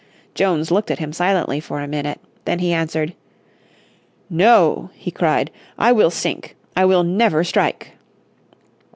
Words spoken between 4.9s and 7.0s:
he cried, "I will sink. I